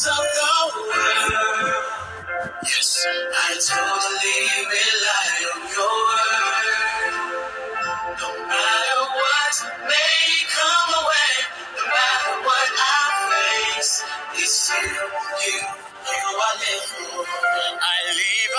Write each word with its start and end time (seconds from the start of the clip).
because 0.00 0.32
of. 0.40 0.72
Yes, 2.62 3.06
I 3.06 3.52
totally 3.60 4.40
rely 4.72 5.28
on 5.52 5.60
your 5.76 5.96
word. 6.08 7.14
No 8.16 8.28
matter 8.48 9.00
what 9.20 9.54
may 9.84 10.24
come 10.48 10.90
away, 11.00 11.32
no 11.76 11.84
matter 11.84 12.32
what 12.46 12.68
I 12.80 13.04
face, 13.76 14.04
it's 14.34 14.70
you, 14.70 14.88
you, 14.88 15.58
you 16.08 16.24
I 16.38 16.52
live 16.60 16.86
for. 16.88 17.24
I 17.80 17.96
leave 18.16 18.54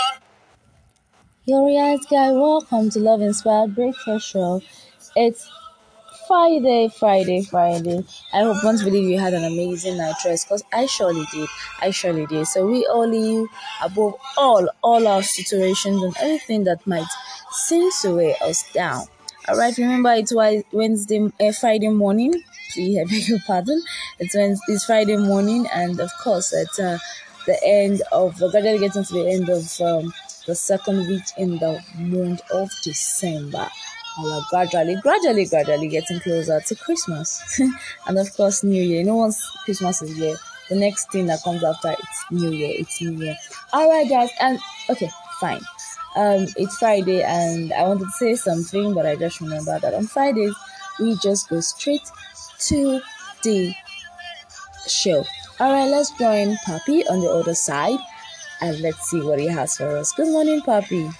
a 2.11 2.33
Welcome 2.39 2.89
to 2.91 2.99
Love 2.99 3.21
Inspired 3.21 3.73
Breakfast 3.75 4.27
Show. 4.27 4.61
It's 5.15 5.49
Friday, 6.31 6.87
Friday, 6.87 7.41
Friday. 7.41 8.05
I 8.31 8.43
hope 8.43 8.63
once 8.63 8.83
believe 8.83 9.09
you 9.09 9.19
had 9.19 9.33
an 9.33 9.43
amazing 9.43 9.97
night 9.97 10.15
rest 10.23 10.47
because 10.47 10.63
I 10.71 10.85
surely 10.85 11.25
did. 11.29 11.49
I 11.81 11.91
surely 11.91 12.25
did. 12.25 12.47
So 12.47 12.65
we 12.65 12.85
all 12.85 13.05
leave 13.05 13.49
above 13.83 14.13
all, 14.37 14.69
all 14.81 15.07
our 15.09 15.23
situations 15.23 16.01
and 16.01 16.15
everything 16.21 16.63
that 16.63 16.87
might 16.87 17.09
seem 17.51 17.89
to 18.03 18.15
weigh 18.15 18.37
us 18.37 18.63
down. 18.71 19.07
All 19.49 19.57
right, 19.57 19.77
remember 19.77 20.13
it's 20.13 20.33
Wednesday, 20.71 21.29
uh, 21.41 21.51
Friday 21.51 21.89
morning. 21.89 22.33
Please, 22.71 22.97
I 22.97 23.03
beg 23.03 23.27
your 23.27 23.39
pardon. 23.45 23.83
It's 24.17 24.33
Wednesday, 24.33 24.71
it's 24.71 24.85
Friday 24.85 25.17
morning, 25.17 25.67
and 25.73 25.99
of 25.99 26.11
course, 26.23 26.53
it's 26.53 26.79
uh, 26.79 26.97
the 27.45 27.61
end 27.61 28.03
of 28.13 28.37
gradually 28.37 28.79
getting 28.79 29.03
to 29.03 29.13
the 29.13 29.29
end 29.29 29.49
of 29.49 29.81
um, 29.81 30.13
the 30.47 30.55
second 30.55 31.09
week 31.09 31.25
in 31.37 31.57
the 31.57 31.83
month 31.97 32.39
of 32.53 32.69
December. 32.85 33.67
We 34.19 34.29
are 34.29 34.41
gradually, 34.49 34.95
gradually, 34.95 35.45
gradually 35.45 35.87
getting 35.87 36.19
closer 36.19 36.59
to 36.59 36.75
Christmas, 36.75 37.61
and 38.07 38.19
of 38.19 38.33
course, 38.35 38.63
New 38.63 38.81
Year. 38.81 38.99
You 38.99 39.05
know, 39.05 39.15
once 39.15 39.41
Christmas 39.63 40.01
is 40.01 40.15
here, 40.17 40.35
the 40.69 40.75
next 40.75 41.11
thing 41.11 41.27
that 41.27 41.41
comes 41.43 41.63
after 41.63 41.91
it's 41.91 42.25
New 42.29 42.51
Year. 42.51 42.73
It's 42.77 43.01
New 43.01 43.11
Year. 43.11 43.35
All 43.71 43.89
right, 43.89 44.07
guys, 44.09 44.29
and 44.41 44.59
okay, 44.89 45.09
fine. 45.39 45.61
Um, 46.15 46.47
it's 46.57 46.77
Friday, 46.77 47.23
and 47.23 47.71
I 47.71 47.83
wanted 47.83 48.05
to 48.05 48.11
say 48.11 48.35
something, 48.35 48.93
but 48.93 49.05
I 49.05 49.15
just 49.15 49.39
remember 49.39 49.79
that 49.79 49.93
on 49.93 50.07
Fridays 50.07 50.53
we 50.99 51.15
just 51.17 51.47
go 51.49 51.61
straight 51.61 52.11
to 52.67 53.01
the 53.43 53.73
show. 54.87 55.23
All 55.59 55.71
right, 55.71 55.89
let's 55.89 56.11
join 56.17 56.55
Papi 56.67 57.09
on 57.09 57.21
the 57.21 57.29
other 57.29 57.55
side, 57.55 57.99
and 58.59 58.77
let's 58.81 59.09
see 59.09 59.21
what 59.21 59.39
he 59.39 59.47
has 59.47 59.77
for 59.77 59.97
us. 59.97 60.11
Good 60.11 60.27
morning, 60.27 60.61
Papi. 60.61 61.13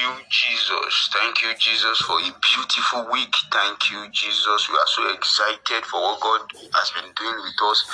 You, 0.00 0.12
Jesus. 0.32 1.10
Thank 1.12 1.42
you, 1.42 1.52
Jesus, 1.60 2.00
for 2.00 2.16
a 2.16 2.32
beautiful 2.40 3.04
week. 3.12 3.34
Thank 3.52 3.92
you, 3.92 4.08
Jesus. 4.12 4.68
We 4.72 4.76
are 4.80 4.92
so 4.96 5.12
excited 5.12 5.84
for 5.84 6.00
what 6.00 6.20
God 6.20 6.40
has 6.72 6.88
been 6.96 7.12
doing 7.12 7.36
with 7.36 7.60
us 7.68 7.84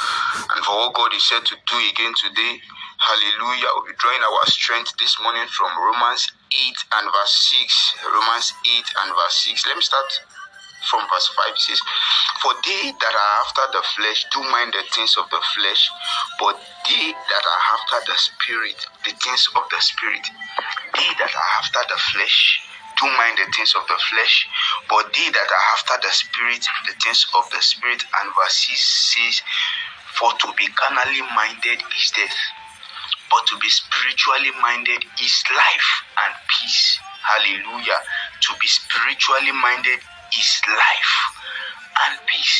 and 0.55 0.62
for 0.65 0.77
what 0.87 0.95
God 0.95 1.11
is 1.15 1.27
set 1.27 1.45
to 1.47 1.57
do 1.67 1.77
again 1.91 2.15
today. 2.15 2.62
Hallelujah. 3.03 3.71
We'll 3.75 3.91
be 3.91 3.99
drawing 3.99 4.23
our 4.23 4.47
strength 4.47 4.95
this 5.03 5.19
morning 5.21 5.47
from 5.51 5.75
Romans 5.75 6.31
8 6.55 7.03
and 7.03 7.06
verse 7.11 7.34
6. 7.59 8.06
Romans 8.06 8.55
8 8.78 8.87
and 9.03 9.11
verse 9.11 9.39
6. 9.50 9.66
Let 9.66 9.77
me 9.77 9.83
start 9.83 10.11
from 10.87 11.03
verse 11.11 11.28
5 11.34 11.53
it 11.53 11.59
says, 11.59 11.81
For 12.43 12.53
they 12.62 12.95
that 12.95 13.15
are 13.15 13.33
after 13.43 13.65
the 13.75 13.83
flesh 13.99 14.27
do 14.31 14.41
mind 14.55 14.72
the 14.72 14.84
things 14.95 15.16
of 15.19 15.27
the 15.31 15.43
flesh, 15.59 15.83
but 16.39 16.55
they 16.87 17.11
that 17.11 17.45
are 17.45 17.62
after 17.75 17.99
the 18.06 18.16
spirit, 18.16 18.78
the 19.05 19.12
things 19.19 19.49
of 19.56 19.65
the 19.71 19.81
spirit. 19.83 20.25
They 20.97 21.11
that 21.21 21.33
are 21.34 21.51
after 21.61 21.81
the 21.93 21.99
flesh 22.12 22.67
do 22.97 23.07
mind 23.07 23.37
the 23.37 23.47
things 23.53 23.75
of 23.77 23.84
the 23.87 23.99
flesh, 24.09 24.49
but 24.89 25.12
they 25.12 25.29
that 25.29 25.49
are 25.53 25.67
after 25.77 25.97
the 26.01 26.12
spirit, 26.12 26.65
the 26.89 26.97
things 26.97 27.27
of 27.37 27.45
the 27.53 27.61
spirit. 27.61 28.01
And 28.01 28.33
verse 28.33 28.57
6 28.73 28.81
says, 29.12 29.37
For 30.17 30.33
to 30.33 30.49
be 30.57 30.67
carnally 30.73 31.21
minded 31.37 31.81
is 31.84 32.09
death, 32.17 32.39
but 33.29 33.45
to 33.53 33.55
be 33.61 33.69
spiritually 33.69 34.53
minded 34.65 35.05
is 35.21 35.37
life 35.53 35.91
and 36.25 36.33
peace. 36.49 36.99
Hallelujah. 37.21 38.01
To 38.49 38.51
be 38.61 38.69
spiritually 38.69 39.53
minded 39.53 40.01
is 40.33 40.51
life 40.69 41.15
and 42.09 42.15
peace. 42.33 42.59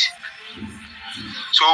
So, 1.53 1.65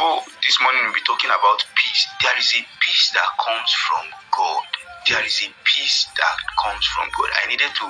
this 0.47 0.61
morning 0.62 0.87
we'll 0.87 0.94
be 0.94 1.03
talking 1.03 1.31
about 1.34 1.59
peace. 1.75 2.06
There 2.23 2.39
is 2.39 2.55
a 2.55 2.62
peace 2.79 3.11
that 3.19 3.27
comes 3.43 3.71
from 3.91 4.06
God. 4.31 4.72
There 5.08 5.24
is 5.24 5.40
a 5.44 5.50
peace 5.64 6.12
that 6.16 6.36
comes 6.62 6.86
from 6.86 7.08
God. 7.16 7.30
I 7.44 7.48
needed 7.48 7.72
to 7.80 7.86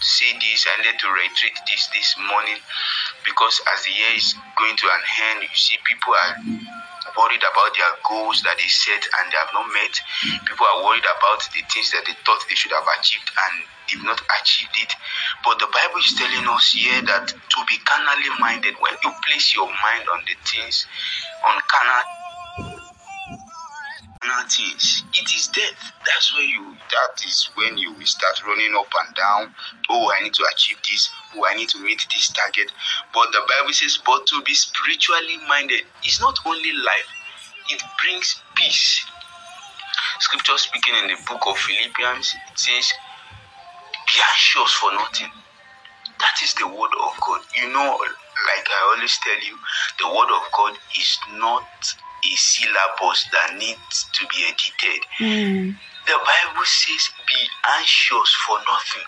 say 0.00 0.32
this, 0.40 0.66
I 0.68 0.82
needed 0.82 0.98
to 1.00 1.08
reiterate 1.10 1.58
this 1.68 1.90
this 1.94 2.14
morning 2.30 2.58
because 3.24 3.56
as 3.74 3.84
the 3.84 3.92
year 3.92 4.14
is 4.16 4.34
going 4.58 4.76
to 4.76 4.86
an 4.88 5.04
end, 5.32 5.42
you 5.42 5.56
see 5.56 5.78
people 5.86 6.14
are 6.14 6.34
worried 7.16 7.42
about 7.42 7.72
their 7.74 7.94
goals 8.08 8.42
that 8.44 8.58
they 8.58 8.68
set 8.70 9.02
and 9.02 9.26
they 9.32 9.38
have 9.40 9.52
not 9.54 9.66
met. 9.74 9.94
People 10.46 10.66
are 10.66 10.84
worried 10.86 11.06
about 11.06 11.40
the 11.54 11.62
things 11.72 11.90
that 11.92 12.04
they 12.06 12.16
thought 12.26 12.42
they 12.48 12.56
should 12.58 12.72
have 12.74 12.86
achieved 13.00 13.30
and 13.32 13.54
they've 13.88 14.06
not 14.08 14.20
achieved 14.42 14.76
it. 14.78 14.92
But 15.44 15.58
the 15.58 15.70
Bible 15.70 16.00
is 16.00 16.14
telling 16.18 16.46
us 16.48 16.72
here 16.74 17.02
that 17.10 17.26
to 17.28 17.58
be 17.68 17.78
carnally 17.86 18.30
minded, 18.40 18.76
when 18.80 18.94
you 19.02 19.10
place 19.26 19.54
your 19.56 19.68
mind 19.68 20.06
on 20.12 20.20
the 20.26 20.36
things, 20.46 20.86
on 21.48 21.56
carnal 21.70 22.04
it 25.14 25.28
is 25.34 25.48
death. 25.48 25.92
That's 26.06 26.34
when 26.34 26.48
you 26.48 26.76
that 26.90 27.14
is 27.26 27.50
when 27.56 27.78
you 27.78 27.92
will 27.92 28.06
start 28.06 28.42
running 28.46 28.74
up 28.78 28.88
and 29.06 29.14
down. 29.16 29.54
Oh, 29.90 30.12
I 30.18 30.22
need 30.22 30.34
to 30.34 30.44
achieve 30.54 30.78
this, 30.88 31.08
oh, 31.36 31.46
I 31.48 31.54
need 31.56 31.68
to 31.70 31.80
meet 31.82 32.06
this 32.14 32.32
target. 32.32 32.70
But 33.14 33.32
the 33.32 33.40
Bible 33.40 33.72
says, 33.72 33.98
but 34.04 34.26
to 34.26 34.42
be 34.42 34.54
spiritually 34.54 35.38
minded 35.48 35.82
is 36.06 36.20
not 36.20 36.36
only 36.46 36.72
life, 36.72 37.10
it 37.70 37.82
brings 38.02 38.42
peace. 38.56 39.04
Scripture 40.20 40.58
speaking 40.58 40.94
in 41.02 41.08
the 41.08 41.16
book 41.28 41.42
of 41.46 41.56
Philippians, 41.58 42.34
it 42.34 42.58
says, 42.58 42.92
Be 43.92 44.20
anxious 44.32 44.72
for 44.74 44.92
nothing. 44.92 45.32
That 46.20 46.36
is 46.42 46.54
the 46.54 46.66
word 46.68 46.94
of 47.04 47.12
God. 47.26 47.40
You 47.54 47.72
know, 47.72 47.98
like 47.98 48.66
I 48.68 48.94
always 48.94 49.18
tell 49.22 49.40
you, 49.40 49.56
the 50.00 50.08
word 50.08 50.30
of 50.34 50.42
God 50.56 50.74
is 50.98 51.18
not 51.38 51.62
a 52.24 52.36
syllabus 52.36 53.26
that 53.32 53.56
needs 53.58 54.06
to 54.14 54.26
be 54.28 54.44
edited. 54.46 55.02
Mm. 55.20 55.76
The 56.06 56.18
Bible 56.18 56.64
says, 56.64 57.10
Be 57.28 57.40
anxious 57.78 58.30
for 58.46 58.58
nothing. 58.68 59.06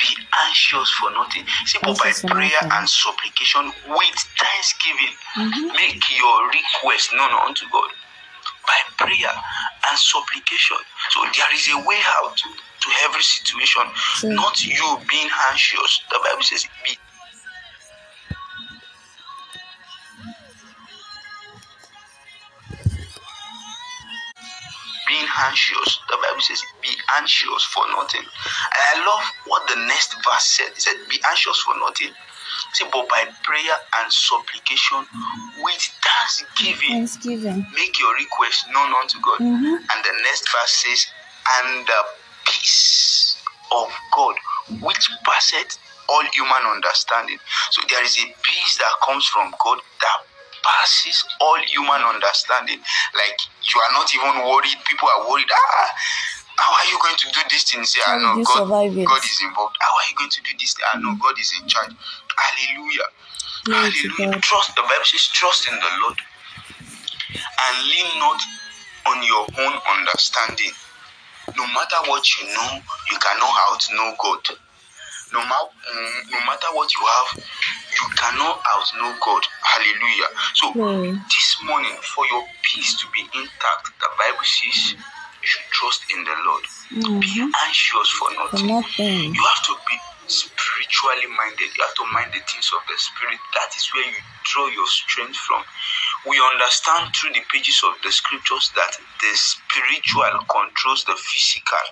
Be 0.00 0.16
anxious 0.46 0.90
for 0.92 1.10
nothing. 1.10 1.44
But 1.82 1.98
by 1.98 2.12
prayer 2.26 2.50
nothing. 2.62 2.72
and 2.72 2.88
supplication 2.88 3.72
with 3.88 4.18
thanksgiving, 4.38 5.14
Mhm. 5.36 5.74
make 5.74 6.02
your 6.16 6.48
request 6.48 7.12
known 7.12 7.32
unto 7.32 7.68
God. 7.70 7.90
By 8.66 8.80
prayer 9.06 9.34
and 9.90 9.98
supplication. 9.98 10.78
So 11.10 11.24
there 11.36 11.54
is 11.54 11.68
a 11.70 11.78
way 11.78 12.00
out 12.20 12.36
to 12.38 12.88
every 13.04 13.22
situation, 13.22 13.82
not 14.24 14.62
you 14.64 15.00
being 15.08 15.30
anxious. 15.50 16.02
The 16.10 16.20
Bible 16.24 16.42
says, 16.42 16.66
Be 16.84 16.98
anxious. 25.48 25.90
The 26.08 26.16
Bible 26.20 26.40
says, 26.44 26.60
be 26.82 26.92
anxious 27.18 27.64
for 27.72 27.84
nothing. 27.96 28.22
And 28.22 28.82
I 28.92 28.94
love 29.04 29.24
what 29.46 29.66
the 29.68 29.76
next 29.88 30.14
verse 30.24 30.46
said. 30.56 30.68
It 30.76 30.80
said, 30.82 30.96
be 31.08 31.18
anxious 31.28 31.58
for 31.64 31.74
nothing. 31.80 32.12
See, 32.74 32.84
but 32.92 33.08
by 33.08 33.24
prayer 33.44 33.76
and 34.00 34.12
supplication 34.12 35.04
with 35.64 35.82
thanksgiving, 36.04 37.04
Thanksgiving. 37.04 37.66
make 37.74 37.98
your 37.98 38.14
request 38.14 38.64
known 38.72 38.92
unto 38.94 39.18
God. 39.20 39.40
Mhm. 39.40 39.76
And 39.90 40.00
the 40.04 40.14
next 40.24 40.48
verse 40.52 40.74
says, 40.84 41.00
and 41.60 41.86
the 41.86 42.00
peace 42.46 43.36
of 43.72 43.88
God, 44.14 44.34
which 44.80 45.08
passeth 45.24 45.76
all 46.08 46.24
human 46.32 46.64
understanding. 46.66 47.38
So 47.70 47.82
there 47.88 48.02
is 48.02 48.16
a 48.16 48.24
peace 48.44 48.78
that 48.78 48.94
comes 49.04 49.26
from 49.26 49.52
God 49.62 49.78
that 50.00 50.18
passes 50.68 51.24
all 51.40 51.56
human 51.64 52.04
understanding. 52.04 52.78
Like 53.16 53.38
you 53.64 53.80
are 53.80 53.92
not 53.96 54.12
even 54.12 54.44
worried. 54.44 54.76
People 54.84 55.08
are 55.08 55.24
worried. 55.28 55.48
Ah, 55.48 55.88
how 56.60 56.70
are 56.76 56.86
you 56.92 56.98
going 57.00 57.16
to 57.16 57.28
do 57.32 57.40
this 57.48 57.64
thing? 57.64 57.84
Say, 57.84 58.00
I 58.04 58.18
know 58.20 58.42
God. 58.44 58.68
God 58.68 59.22
is 59.24 59.40
involved. 59.40 59.76
How 59.80 59.94
are 59.96 60.06
you 60.10 60.16
going 60.18 60.30
to 60.30 60.42
do 60.42 60.52
this? 60.58 60.74
I 60.92 60.98
know 61.00 61.16
God 61.16 61.38
is 61.38 61.54
in 61.60 61.68
charge. 61.68 61.94
Hallelujah. 62.36 63.08
To 63.64 63.72
Hallelujah. 63.72 64.34
God. 64.34 64.42
Trust 64.42 64.76
the 64.76 64.82
Bible 64.82 65.04
says, 65.04 65.26
trust 65.32 65.68
in 65.68 65.74
the 65.74 65.92
Lord 66.02 66.18
and 67.38 67.74
lean 67.86 68.10
not 68.18 68.40
on 69.06 69.22
your 69.22 69.44
own 69.64 69.74
understanding. 69.98 70.72
No 71.56 71.64
matter 71.72 72.00
what 72.06 72.24
you 72.36 72.46
know, 72.52 72.70
you 73.10 73.16
cannot 73.18 73.54
outknow 73.70 74.16
God. 74.18 74.42
No, 75.32 75.40
ma- 75.44 75.68
mm, 75.68 76.30
no 76.30 76.38
matter 76.46 76.68
what 76.72 76.88
you 76.94 77.02
have, 77.06 77.44
you 77.92 78.06
cannot 78.16 78.60
outknow 78.74 79.14
God. 79.24 79.42
Hallelujah. 79.74 80.30
So 80.56 80.72
Glory. 80.74 81.12
this 81.12 81.50
morning, 81.64 81.96
for 82.16 82.24
your 82.32 82.44
peace 82.64 82.96
to 83.02 83.06
be 83.14 83.22
intact, 83.34 83.84
the 84.00 84.10
Bible 84.18 84.44
says 84.44 84.94
you 84.96 85.48
should 85.48 85.68
trust 85.72 86.02
in 86.14 86.24
the 86.24 86.36
Lord. 86.46 86.64
Be 87.20 87.28
Mhm. 87.40 87.52
anxious 87.66 88.10
for 88.18 88.30
For 88.32 88.36
nothing. 88.44 88.68
nothing. 88.68 89.34
You 89.34 89.44
have 89.44 89.62
to 89.66 89.76
be 89.88 89.96
spiritually 90.28 91.26
minded. 91.28 91.70
You 91.76 91.84
have 91.84 91.94
to 91.96 92.06
mind 92.06 92.32
the 92.34 92.40
things 92.40 92.70
of 92.72 92.82
the 92.88 92.98
spirit. 92.98 93.40
That 93.54 93.70
is 93.76 93.86
where 93.94 94.06
you 94.06 94.18
draw 94.44 94.68
your 94.68 94.88
strength 94.88 95.38
from. 95.38 95.64
We 96.26 96.40
understand 96.40 97.14
through 97.16 97.34
the 97.34 97.44
pages 97.52 97.80
of 97.84 97.94
the 98.02 98.12
scriptures 98.12 98.72
that 98.76 98.92
the 99.20 99.32
spiritual 99.36 100.40
controls 100.50 101.04
the 101.04 101.16
physical. 101.16 101.86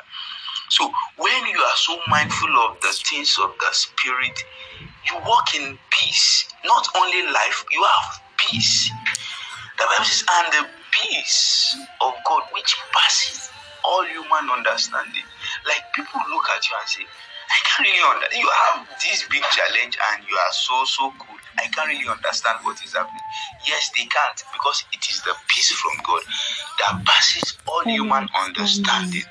So 0.71 0.93
when 1.17 1.47
you 1.49 1.61
are 1.61 1.77
so 1.77 2.01
mindful 2.11 2.51
of 2.69 2.81
the 2.83 2.93
things 3.11 3.37
of 3.43 3.51
the 3.61 3.71
spirit, 3.73 4.35
you 5.11 5.19
walk 5.27 5.55
in 5.55 5.79
peace. 5.91 6.47
Not 6.65 6.87
only 6.97 7.23
life, 7.33 7.65
you 7.71 7.83
have 7.83 8.21
peace. 8.39 8.91
The 9.79 9.85
Bible 9.91 10.05
says, 10.05 10.25
and 10.29 10.53
the 10.53 10.69
peace 10.93 11.77
of 12.01 12.15
God 12.27 12.43
which 12.53 12.77
passes 12.93 13.51
all 13.85 14.05
human 14.07 14.51
understanding. 14.51 15.25
Like 15.67 15.83
people 15.95 16.21
look 16.31 16.49
at 16.57 16.69
you 16.69 16.77
and 16.81 16.89
say, 16.89 17.05
I 17.05 17.59
can't 17.65 17.87
really 17.87 18.03
understand. 18.03 18.43
You 18.43 18.51
have 18.51 18.89
this 18.99 19.25
big 19.31 19.43
challenge 19.55 19.99
and 20.13 20.25
you 20.27 20.35
are 20.35 20.53
so, 20.53 20.85
so 20.85 21.13
good. 21.19 21.43
I 21.59 21.69
can't 21.69 21.89
really 21.89 22.09
understand 22.09 22.59
what 22.63 22.83
is 22.83 22.95
happening. 22.95 23.23
Yes, 23.69 23.91
they 23.97 24.07
can't 24.07 24.41
because 24.53 24.85
it 24.93 25.05
is 25.11 25.23
the 25.23 25.35
peace 25.49 25.71
from 25.73 25.95
God 26.07 26.23
that 26.81 27.05
passes 27.07 27.57
all 27.69 27.85
human 27.85 28.29
understanding. 28.35 29.23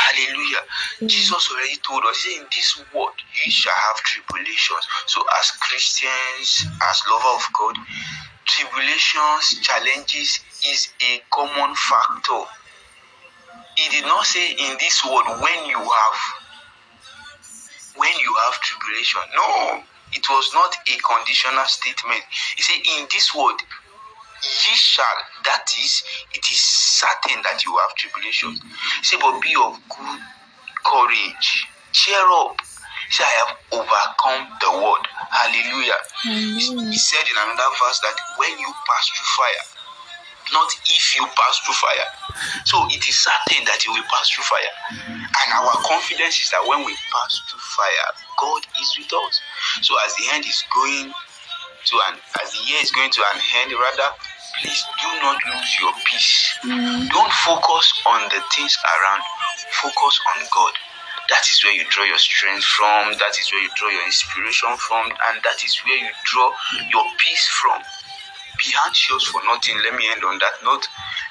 Hallelujah. 0.00 0.64
Mm. 1.00 1.08
Jesus 1.08 1.50
already 1.52 1.76
told 1.76 2.02
us, 2.08 2.26
in 2.26 2.44
this 2.50 2.80
world 2.94 3.12
you 3.44 3.50
shall 3.50 3.74
have 3.74 3.96
tribulations. 4.02 4.84
So, 5.06 5.20
as 5.40 5.50
Christians, 5.60 6.66
as 6.88 7.02
lover 7.10 7.34
of 7.36 7.44
God, 7.52 7.76
tribulations, 8.46 9.60
challenges 9.60 10.40
is 10.66 10.88
a 11.02 11.22
common 11.30 11.74
factor. 11.74 12.42
He 13.76 13.88
did 13.90 14.04
not 14.06 14.24
say 14.24 14.50
in 14.52 14.76
this 14.80 15.04
world 15.04 15.26
when 15.40 15.66
you 15.66 15.78
have 15.78 16.18
when 17.96 18.12
you 18.18 18.34
have 18.46 18.60
tribulation. 18.60 19.20
No, 19.34 19.82
it 20.12 20.24
was 20.28 20.50
not 20.54 20.76
a 20.88 20.96
conditional 21.00 21.64
statement. 21.66 22.22
He 22.56 22.62
said, 22.62 22.80
In 22.98 23.06
this 23.10 23.34
world, 23.34 23.60
ye 24.42 24.74
shall, 24.76 25.18
that 25.44 25.66
is, 25.78 26.02
it 26.34 26.44
is 26.50 26.60
certain 26.60 27.42
that 27.42 27.64
you 27.64 27.76
have 27.76 27.94
tribulation. 27.96 28.56
Said, 29.02 29.20
But 29.20 29.40
be 29.40 29.54
of 29.56 29.76
good 29.88 30.20
courage, 30.84 31.66
cheer 31.92 32.24
up. 32.44 32.56
Said, 33.10 33.26
I 33.26 33.34
have 33.42 33.52
overcome 33.72 34.42
the 34.60 34.70
world. 34.70 35.06
Hallelujah. 35.30 35.98
He 36.22 36.98
said 36.98 37.26
in 37.26 37.36
another 37.36 37.70
verse 37.82 37.98
that 38.00 38.16
when 38.38 38.54
you 38.58 38.70
pass 38.86 39.04
through 39.10 39.30
fire, 39.34 39.64
not 40.52 40.70
if 40.86 41.04
you 41.16 41.26
pass 41.26 41.54
through 41.62 41.78
fire. 41.78 42.08
So 42.64 42.86
it 42.90 43.02
is 43.06 43.18
certain 43.18 43.64
that 43.66 43.84
you 43.86 43.92
will 43.92 44.06
pass 44.10 44.30
through 44.30 44.44
fire. 44.44 44.74
And 44.90 45.48
our 45.54 45.74
confidence 45.86 46.42
is 46.42 46.50
that 46.50 46.62
when 46.66 46.84
we 46.84 46.94
pass 47.10 47.42
through 47.50 47.62
fire, 47.62 48.08
God 48.38 48.62
is 48.80 48.90
with 48.98 49.12
us. 49.12 49.40
So 49.82 49.94
as 50.06 50.14
the 50.16 50.26
end 50.34 50.44
is 50.46 50.62
going 50.74 51.12
to 51.86 51.94
an 52.10 52.18
as 52.42 52.52
the 52.52 52.62
year 52.66 52.78
is 52.82 52.90
going 52.92 53.10
to 53.10 53.22
an 53.34 53.38
end, 53.62 53.72
rather, 53.72 54.10
please 54.60 54.84
do 55.00 55.08
not 55.24 55.36
lose 55.52 55.72
your 55.80 55.92
peace. 56.04 56.58
Mm. 56.64 57.08
Don't 57.08 57.32
focus 57.32 57.86
on 58.06 58.28
the 58.28 58.40
things 58.54 58.76
around, 58.84 59.22
focus 59.80 60.20
on 60.36 60.44
God. 60.52 60.74
That 61.32 61.44
is 61.48 61.64
where 61.64 61.72
you 61.74 61.84
draw 61.88 62.04
your 62.04 62.18
strength 62.18 62.64
from, 62.64 63.16
that 63.16 63.34
is 63.40 63.48
where 63.52 63.62
you 63.62 63.70
draw 63.74 63.88
your 63.88 64.04
inspiration 64.04 64.76
from, 64.76 65.06
and 65.08 65.42
that 65.42 65.64
is 65.64 65.80
where 65.86 65.96
you 65.96 66.10
draw 66.24 66.52
your 66.92 67.04
peace 67.18 67.46
from. 67.62 67.80
Be 68.60 68.68
anxious 68.84 69.24
for 69.32 69.40
nothing. 69.46 69.76
Let 69.82 69.96
me 69.96 70.04
end 70.12 70.22
on 70.24 70.38
that 70.38 70.56
note. 70.62 70.86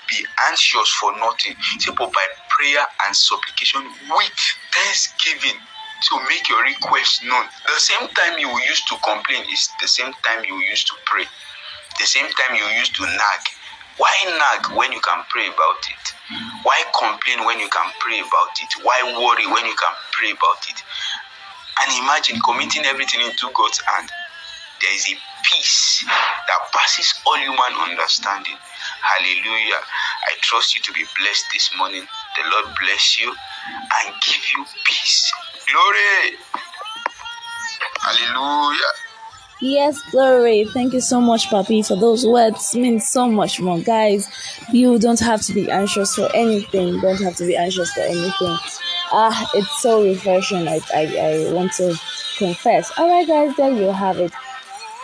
Be 0.10 0.26
anxious 0.50 0.90
for 0.98 1.14
nothing. 1.20 1.54
Simple 1.78 2.10
by 2.10 2.26
prayer 2.50 2.86
and 3.06 3.16
supplication 3.16 3.86
with 4.10 4.34
thanksgiving 4.74 5.62
to 6.10 6.20
make 6.28 6.48
your 6.50 6.64
request 6.64 7.24
known. 7.26 7.46
The 7.68 7.80
same 7.80 8.08
time 8.10 8.40
you 8.40 8.50
used 8.66 8.88
to 8.90 8.96
complain 9.04 9.44
is 9.52 9.70
the 9.82 9.88
same 9.88 10.14
time 10.26 10.44
you 10.48 10.56
used 10.70 10.88
to 10.88 10.96
pray. 11.06 11.26
The 12.00 12.06
same 12.06 12.28
time 12.32 12.56
you 12.56 12.66
used 12.80 12.96
to 12.96 13.04
nag. 13.06 13.42
Why 13.98 14.16
nag 14.26 14.78
when 14.78 14.92
you 14.92 15.02
can 15.02 15.24
pray 15.30 15.48
about 15.48 15.84
it? 15.86 16.06
Why 16.64 16.84
complain 16.98 17.46
when 17.46 17.60
you 17.60 17.70
can 17.70 17.92
pray 18.00 18.20
about 18.20 18.56
it? 18.62 18.72
Why 18.84 19.04
worry 19.04 19.46
when 19.52 19.66
you 19.66 19.76
can 19.76 19.94
pray 20.12 20.32
about 20.32 20.64
it? 20.70 20.82
And 21.84 22.04
imagine 22.04 22.40
committing 22.42 22.86
everything 22.86 23.22
into 23.22 23.52
God's 23.54 23.82
hand 23.82 24.10
there 24.82 24.96
is 24.96 25.12
a 25.12 25.16
peace 25.44 26.06
that 26.08 26.60
passes 26.72 27.14
all 27.28 27.38
human 27.38 27.74
understanding. 27.90 28.56
Hallelujah. 29.04 29.82
I 30.24 30.36
trust 30.42 30.76
you 30.76 30.82
to 30.84 30.94
be 30.94 31.04
blessed 31.20 31.46
this 31.54 31.70
morning. 31.78 32.08
The 32.36 32.44
Lord 32.50 32.76
bless 32.80 33.20
you 33.20 33.28
and 33.28 34.16
give 34.24 34.44
you 34.56 34.66
peace. 34.86 35.32
Glory. 35.68 36.40
Hallelujah. 38.00 38.94
Yes, 39.62 40.00
glory. 40.12 40.66
Thank 40.66 40.94
you 40.94 41.02
so 41.02 41.20
much, 41.20 41.48
Papi, 41.50 41.86
for 41.86 41.98
those 41.98 42.26
words. 42.26 42.76
Mean 42.76 43.00
so 43.00 43.28
much 43.28 43.60
more. 43.60 43.80
Guys, 43.80 44.28
you 44.72 44.98
don't 44.98 45.20
have 45.20 45.42
to 45.44 45.54
be 45.54 45.70
anxious 45.70 46.16
for 46.16 46.30
anything. 46.34 47.00
Don't 47.02 47.22
have 47.22 47.36
to 47.38 47.46
be 47.46 47.58
anxious 47.58 47.92
for 47.92 48.02
anything. 48.02 48.58
Ah, 49.12 49.50
it's 49.54 49.82
so 49.82 50.04
refreshing. 50.04 50.68
I, 50.68 50.80
I, 50.96 51.48
I 51.50 51.54
want 51.54 51.74
to 51.74 51.94
confess. 52.38 52.92
All 52.98 53.10
right, 53.10 53.28
guys, 53.28 53.56
there 53.58 53.72
you 53.72 53.92
have 53.92 54.18
it 54.20 54.32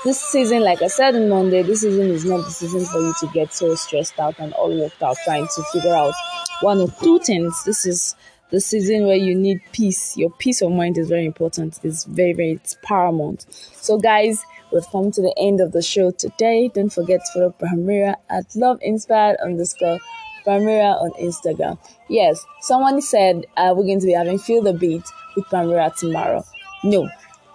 this 0.06 0.22
season, 0.22 0.62
like 0.62 0.84
I 0.84 0.88
said 0.88 1.16
on 1.16 1.30
Monday, 1.30 1.64
this 1.64 1.82
season 1.82 2.12
is 2.12 2.26
not 2.26 2.46
the 2.46 2.52
season 2.52 2.86
for 2.86 3.00
you 3.00 3.14
to 3.22 3.28
get 3.34 3.52
so 3.52 3.74
stressed 3.74 4.20
out 4.20 4.36
and 4.38 4.54
all 4.54 4.70
worked 4.70 5.02
out 5.02 5.18
trying 5.26 5.48
to 5.48 5.64
figure 5.74 5.96
out 5.96 6.14
one 6.62 6.80
or 6.80 6.90
two 7.02 7.18
things. 7.20 7.64
This 7.66 7.88
is 7.88 8.16
the 8.52 8.62
season 8.62 9.06
where 9.06 9.16
you 9.16 9.36
need 9.36 9.60
peace. 9.72 10.16
Your 10.18 10.30
peace 10.30 10.62
of 10.62 10.72
mind 10.72 10.98
is 10.98 11.10
very 11.10 11.26
important. 11.26 11.80
It's 11.84 12.06
very, 12.06 12.34
very 12.34 12.52
it's 12.54 12.78
paramount. 12.84 13.46
So, 13.50 13.98
guys, 13.98 14.44
we've 14.72 14.88
come 14.92 15.12
to 15.12 15.22
the 15.22 15.34
end 15.38 15.62
of 15.62 15.72
the 15.72 15.82
show 15.82 16.12
today. 16.12 16.70
Don't 16.74 16.92
forget 16.92 17.22
to 17.26 17.32
follow 17.34 17.56
Primera 17.60 18.16
at 18.30 18.56
Love 18.56 18.80
Inspired 18.82 19.38
underscore 19.44 20.00
Primera 20.46 21.02
on 21.02 21.12
Instagram. 21.14 21.78
Yes, 22.08 22.46
someone 22.62 23.02
said 23.02 23.46
uh, 23.58 23.74
we're 23.76 23.86
going 23.86 24.00
to 24.00 24.06
be 24.06 24.14
having 24.14 24.38
Feel 24.38 24.62
the 24.62 24.74
Beat 24.74 25.04
with 25.36 25.46
Primera 25.46 25.96
tomorrow. 25.98 26.44
No, 26.84 27.10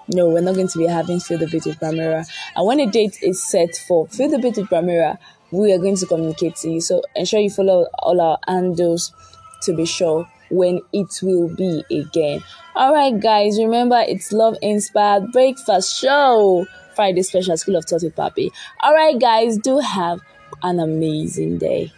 no, 0.09 0.29
we're 0.29 0.41
not 0.41 0.57
going 0.57 0.69
to 0.69 0.79
be 0.79 0.87
having 0.87 1.21
Feel 1.21 1.39
the 1.39 1.47
Beat 1.47 1.67
with 1.67 1.79
Primera. 1.79 2.27
And 2.57 2.67
when 2.67 2.81
a 2.81 2.87
date 2.87 3.23
is 3.23 3.43
set 3.43 3.77
for 3.77 4.09
Feel 4.09 4.29
the 4.29 4.39
Beat 4.39 4.57
with 4.57 4.69
Primera, 4.69 5.19
we 5.53 5.73
are 5.73 5.79
going 5.79 5.97
to 5.97 6.07
communicate 6.07 6.57
to 6.57 6.71
you. 6.71 6.81
So 6.81 7.03
ensure 7.15 7.41
you 7.41 7.51
follow 7.51 7.87
all 8.01 8.21
our 8.21 8.39
handles 8.47 9.13
to 9.63 9.75
be 9.75 9.85
sure 9.85 10.29
when 10.51 10.81
it 10.93 11.21
will 11.23 11.49
be 11.49 11.85
again. 11.91 12.43
All 12.75 12.93
right, 12.93 13.19
guys, 13.19 13.59
remember 13.59 14.05
it's 14.07 14.33
Love 14.33 14.57
Inspired 14.63 15.33
Breakfast 15.33 15.99
Show. 15.99 16.67
Friday 16.95 17.23
special 17.23 17.57
School 17.57 17.77
of 17.77 17.85
Thought 17.85 18.03
Papi. 18.03 18.51
All 18.81 18.93
right, 18.93 19.19
guys, 19.19 19.57
do 19.57 19.79
have 19.79 20.21
an 20.63 20.81
amazing 20.81 21.59
day. 21.59 21.93